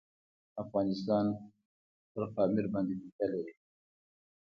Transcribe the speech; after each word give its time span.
افغانستان 0.63 1.25
په 2.13 2.21
پامیر 2.35 2.65
باندې 2.73 2.93
تکیه 3.01 3.25
لري. 3.33 3.53